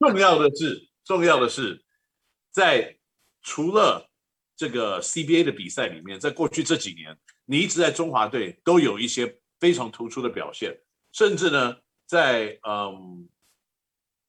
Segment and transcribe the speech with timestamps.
[0.00, 1.84] 重要的是，重要的是，
[2.50, 2.98] 在
[3.42, 4.10] 除了
[4.56, 10.74] 这个 CBA 的比赛里面，在过去这几年，你一直在中华队都有一些非常突出的表现，
[11.12, 13.28] 甚至呢，在嗯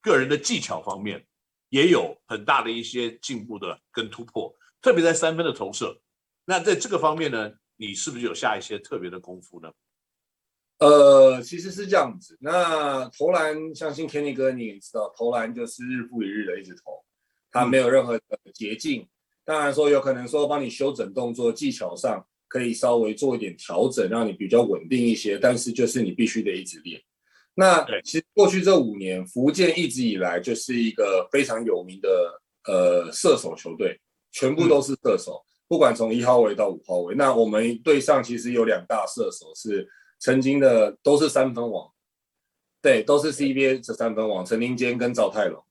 [0.00, 1.24] 个人的技巧方面
[1.68, 4.52] 也有很大的一些进步的跟突破，
[4.82, 6.02] 特别在三分的投射。
[6.44, 9.72] 那在这个方面呢，你是不是有下一些特别的功夫呢？
[10.80, 12.36] 呃，其实是这样子。
[12.40, 17.04] 那投篮，相信 Kenny 哥你也知道，投篮就是日复一日的一直投，
[17.52, 18.22] 它没有任何的
[18.52, 19.06] 捷径。
[19.44, 25.38] 当然说有可能说帮你修整动作，技巧上可以稍微做一点调整，让你比较稳定一些。
[25.38, 27.00] 但是就是你必须得一直练。
[27.54, 34.00] 那其实过去这五年，福建一直以来就是一个非常有名的呃射手球队，
[34.32, 35.42] 全部都是射手。
[35.44, 39.88] 嗯不管从一号位到五号位，那我们队上其实有两大射手是
[40.20, 41.90] 曾经的都是三分王，
[42.82, 45.64] 对，都是 CBA 这三分王，陈林坚跟赵泰龙，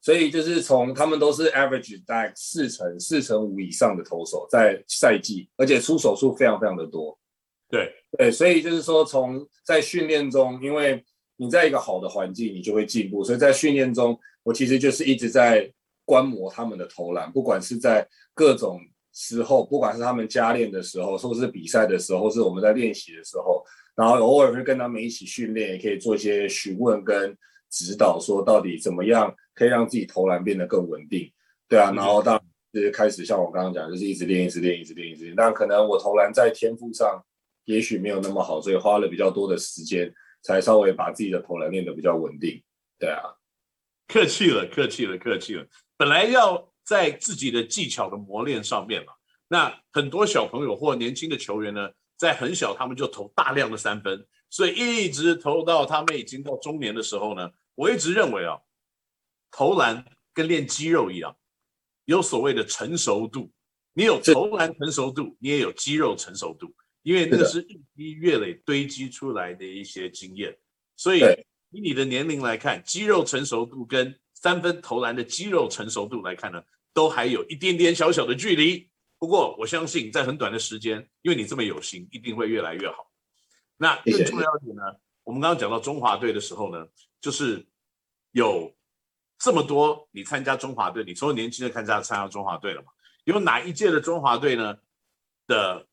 [0.00, 7.18] 所以就是从他们都是 average 大概四成四成五以上的投手在赛季，而且出手数非常非常的多，
[7.68, 7.94] 对。
[8.18, 11.04] 对，所以就是说从在训练中，因为
[11.36, 15.70] 你在一个好的环境，你就会进步，所以在训练中，我其实就是一直在
[16.04, 18.80] 观摩他们的投篮，不管是在各种。
[19.12, 23.60] 时候，不管是他们加练的时候，或是比赛的时候，或是我们在练习的时候，
[23.94, 27.36] 然后偶尔会跟他们一起训练，也可以做一些询问跟
[27.70, 31.32] 指导，说到底怎么样可以让自己投篮变得更稳定，
[31.68, 35.34] 对啊，然后当然就是开始像我刚刚讲，就是一直练，一直练，一直练，一直练。
[35.36, 37.22] 但可能我投篮在天赋上
[37.64, 42.62] 也许没有那么好，所以花了比较多的时间，才稍微把自己的投篮练得比较稳定，
[42.98, 43.22] 对啊。
[44.08, 45.66] 客气了，客气了，客气了。
[45.96, 46.68] 本来要。
[46.82, 49.12] 在自己的技巧的磨练上面嘛，
[49.46, 51.88] 那很多小朋友或年轻的球员呢，
[52.20, 58.58] 在很小他们就投大量的三分，所以一直投到他们已经到中年的时候呢，我一直认为啊，
[59.50, 60.04] 投篮
[60.34, 61.34] 跟练肌肉一样，
[62.04, 63.50] 有所谓的成熟度，
[63.94, 66.70] 你有投篮成熟度，你也有肌肉成熟度，
[67.00, 70.54] 因为那个是日积月累堆积出来的一些经验，
[70.96, 71.20] 所以
[71.70, 78.89] 以你的年龄来看，肌肉成熟度跟三分投篮的肌肉成熟度来看呢，都还有一点点小小的距离，
[79.20, 83.08] 不过我相信在很短的时间，因为你这么有心，一定会越来越好。
[83.76, 84.82] 那更重要一点呢，
[85.22, 86.86] 我们刚刚讲到中华队的时候呢，
[87.20, 87.64] 就是
[88.32, 88.74] 有
[89.38, 92.88] 这么多你参加中华队，你从年轻的参加参加中华队了嘛？
[93.24, 94.76] 有哪一届的中华队呢
[95.46, 95.86] 的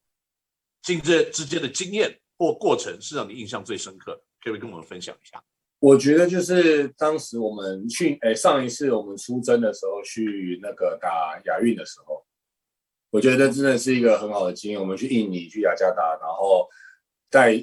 [0.82, 4.22] 进这之间的经验或过程是让你印象最深刻的？
[4.42, 5.44] 可不可以跟我们分享一下？
[5.80, 12.26] 我觉得就是当时我们去，哎，上一次我们出征的时候去那个打亚运的时候，
[13.10, 14.80] 我觉得真的是一个很好的经验。
[14.80, 16.68] 我们去印尼、去雅加达，然后
[17.30, 17.58] 在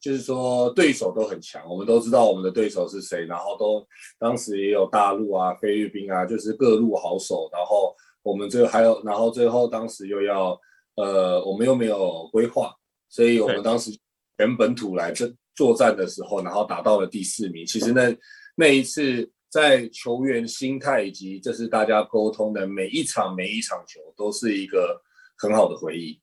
[0.00, 3.86] 就是说对手都很强，我们都知道我们的对手是谁，然后都
[4.18, 7.48] 当时也有大陆啊、菲律宾啊，就是各路好手。
[7.52, 10.58] 然后我们最后还有，然后最后当时又要，
[10.96, 12.74] 呃，我们又没有规划，
[13.08, 13.90] 所以我们当时
[14.38, 15.32] 全本土来这。
[15.56, 17.64] 作战的时候，然后打到了第四名。
[17.64, 18.12] 其实那
[18.56, 25.00] 那一次，在球员心态以及这是大家沟通的每一场每一场球，都是一个
[25.38, 26.20] 很好的回忆。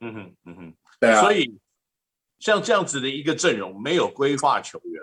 [0.00, 1.22] 嗯哼，嗯哼，对啊。
[1.22, 1.58] 所以
[2.38, 5.02] 像这样子的一个阵容，没有规划球员，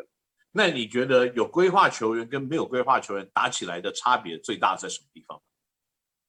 [0.52, 5.42] 那你觉得有规划球员跟没有规划球员打起来的差别最大在什么地方？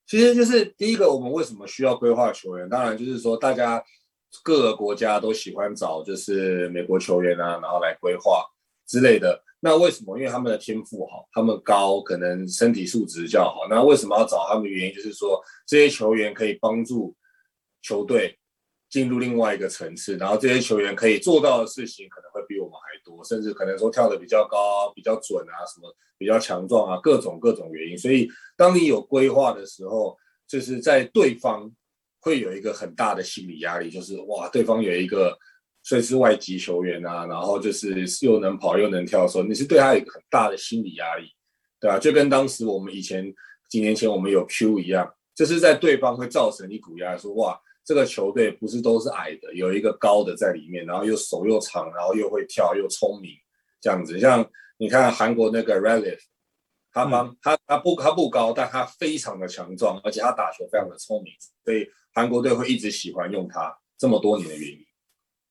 [0.06, 2.66] 其实就是第一个，我们为什么需要规划球员？
[2.71, 3.84] 当然就是说大家。
[4.43, 8.44] 各个国家都喜欢找就是美国球员啊，然后来规划
[8.84, 9.44] 之类的。
[9.64, 10.19] 那为什么？
[10.19, 13.66] 因为他们的天赋好，他们高，可能身体素质较好。
[13.70, 17.16] 那为什么要找他们的原因，就是说这些球员可以帮助
[17.80, 18.38] 球队
[18.91, 27.96] 进入另外一个层次，然后这些球员可以做到的事情可能会比我们还多，甚至可能说跳得比较高、比较准啊，什么比较强壮啊，各种各种原因。
[27.96, 30.14] 所以当你有规划的时候，
[30.46, 31.72] 就是在对方。
[32.25, 35.37] 会有一个很大的心理压力，就是哇，对方有一个
[35.84, 41.28] 虽是外籍球员啊，然后就是又能跑又能跳的时候，你是对他有一个很大的心理压力，
[41.78, 41.98] 对吧？
[41.98, 43.32] 就跟当时我们以前
[43.69, 53.32] 几年前我们有 Q 一样，就是在对方会造成一股压力，说哇，这个球队不是都是矮的，有一个高的在里面，然后又手又长，然后又会跳又聪明，
[53.81, 54.19] 这样子。
[54.19, 54.44] 像
[54.78, 56.19] 你看韩国那个 Relief，
[56.90, 61.32] 他帮他他不他不高，但他非常的强壮，而且他打球非常的聪明，
[61.64, 61.86] 所以。
[62.16, 64.78] 韩国队会一直喜欢用他这么多年的原因，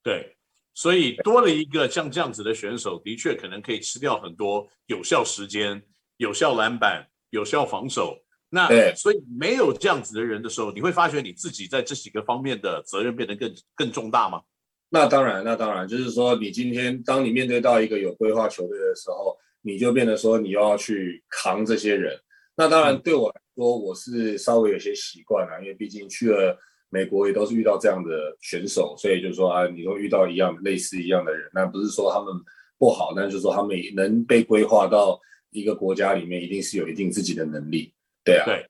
[0.04, 0.36] 对，
[0.74, 5.82] 所以多了一个像这样子的选手，的确可能可以吃掉很多有效时间、
[6.18, 8.20] 有效篮板、有效防守。
[8.50, 14.42] 那对，所以没有这样子的人的时候，你会发觉你自己在这几个方面的责任变得更更重大吗？
[14.90, 22.16] 那当然，那当然，就是说你今天当你面对到一个有规划球队的时候，你就变得说你要去扛这些人。
[22.56, 26.56] 那当然对我来说，我是稍微有些习惯了，因为毕竟去了
[26.94, 32.31] 美国也都是遇到这样的选手，所以就是说啊，你都遇到一样类似一样的人，那不是说他们
[32.78, 35.19] 不好，但是就是说他们能被规划到
[35.50, 37.92] 一个国家里面，一定是有一定自己的能力，
[38.24, 38.63] 对啊，对，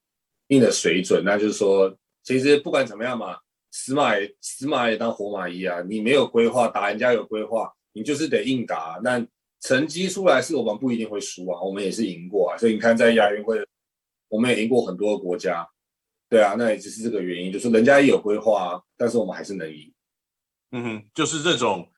[0.48, 1.22] 一定的水准。
[1.22, 3.36] 那就是说，其实不管怎么样嘛，
[3.70, 8.98] 死马也死马也当活马医啊，你没有规划，打人家有规划，你就是得硬打。
[9.04, 9.22] 那
[9.60, 12.56] 成绩出来是我们不一定会输啊，我们也是赢过啊。
[12.56, 13.62] 所以你看在亚运会。
[14.30, 15.64] 我们也赢过很多个国家，
[16.34, 19.94] 对啊，那也就是这个原因，就是人家也有规划，但是我们还是能赢。
[20.72, 21.88] 嗯哼，就是这种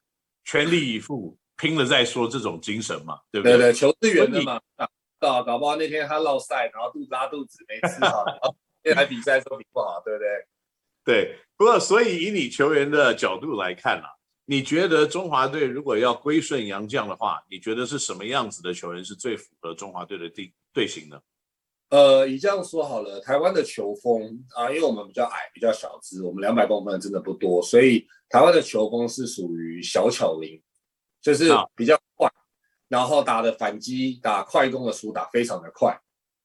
[0.45, 3.57] 全力以赴、拼了再说这种精神嘛，对不对？
[3.57, 4.61] 对对，球是圆的嘛。
[4.75, 4.87] 啊，
[5.19, 8.55] 搞搞不好那天他落赛，然后肚子拉肚子没吃好，然后
[8.85, 10.29] 那台比赛说比不好，对不对？
[11.03, 14.11] 对，不过所以以你球员的角度来看啊，
[14.45, 21.19] 你觉得中华队如果要归顺杨绛的话，你觉得是什么样子的球员是最符合中华队的队队形呢？
[21.89, 30.61] 呃，你这样说好了，台湾的球风啊，因为我们比较矮，比较小只，我们两百公分真的不多，所以台湾的球风是属于小巧灵，
[31.23, 32.29] 就是比较快，
[32.89, 35.97] 然后打的反击、打快攻的速打非常的快，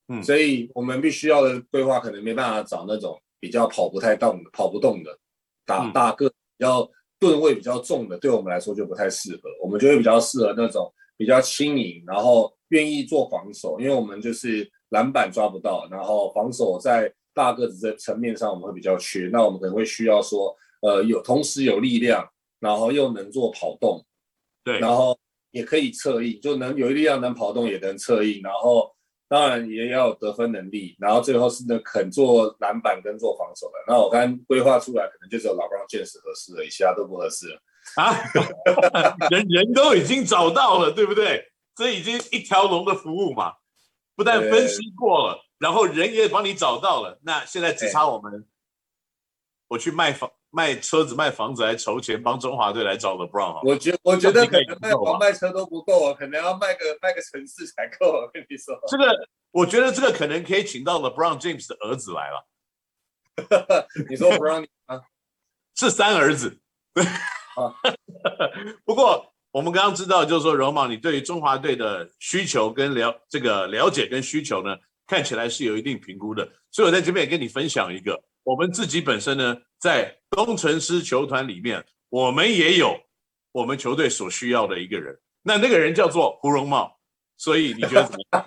[0.10, 5.18] 嗯，所以我们必须要的规划可能没办法找那种比较跑不太动、跑不动的，
[5.66, 6.88] 打大个比较
[7.20, 14.72] 吨位比较重的，对我们来说就不太适合，我们就会比较适合那种比较轻盈，然后愿意做防守，因为我们就是。
[14.92, 22.28] 篮板抓不到，然后防守在大个子的层面上我们会比较缺，那我们可能会需要说，呃，有同时有力量，
[22.60, 24.06] 然后又能做跑动，
[24.64, 25.18] 对，然后
[25.52, 28.94] 也可以策应，就能有力量能跑动也能策应，然后
[29.30, 33.74] 当然也要有得分能力，然后最后是呢肯做篮板跟做防守的。
[33.88, 37.62] 那我刚规划出来，可能就只有 LeBron James 合适了，其他都不合适了
[37.96, 38.14] 啊，
[39.32, 41.46] 人人都已经找到了，对不对？
[41.74, 43.54] 这已经一条龙的服务嘛。
[44.21, 48.47] 不但分析过了，然后人也帮你找到了，那现在只差我们，
[49.68, 53.68] 我去卖房、卖车子、卖房子来筹钱，帮中华队来找 LeBron。
[53.68, 58.12] 我觉我觉得可能卖房卖车都不够啊，可能要卖个卖个城市才够。
[58.12, 62.45] 我跟你说，这个我觉得这个可能可以请到 LeBron James 的儿子来了。
[64.07, 65.01] 你说 LeBron 啊？
[65.73, 66.59] 是三儿子。
[68.85, 69.31] 不过。
[69.51, 76.48] 我们刚刚知道，就是说，荣茂，你对于中华队的需求跟了这个了解跟需求呢，看起来是有一定评估的。
[76.71, 82.98] 所以我在这边也跟你分享一个，我们自己本身呢，在工程师球团里面，我们也有
[83.51, 85.18] 我们球队所需要的一个人。
[85.44, 86.97] 那那个人叫做胡荣茂。
[87.38, 88.45] 所以你觉得怎么样？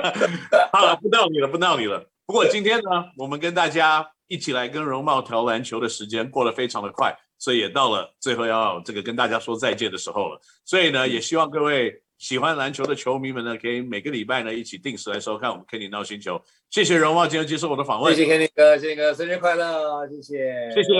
[0.72, 2.02] 好了，不闹你了，不闹你了。
[2.24, 7.14] 不过今天呢，我们跟大家一起来跟荣茂聊篮球的时间过得非常的快。
[7.38, 10.40] 所以也到了最后要这个跟大家说再见的时候了。
[10.64, 16.40] 所以呢，也希望各位喜欢篮球的球迷们呢，可以每个礼拜呢一起定时来收看我们 Kenny NOW 星球。
[16.70, 18.14] 谢谢荣茂今天接受我的访问。
[18.14, 20.92] 谢谢 Kenny 哥，谢谢哥，生日快乐，谢谢，谢谢，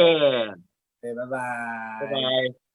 [1.00, 1.38] 对，拜拜，
[2.00, 2.65] 拜拜。